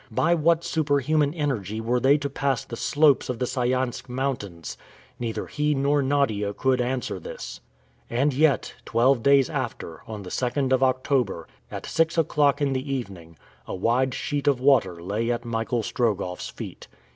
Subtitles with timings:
[0.09, 4.75] By what superhuman energy were they to pass the slopes of the Sayansk Mountains?
[5.19, 7.61] Neither he nor Nadia could answer this!
[8.09, 12.91] And yet, twelve days after, on the 2d of October, at six o'clock in the
[12.91, 13.37] evening,
[13.67, 16.87] a wide sheet of water lay at Michael Strogoff's feet.